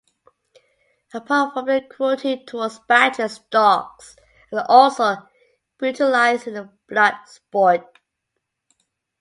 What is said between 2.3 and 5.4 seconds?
towards badgers, dogs are also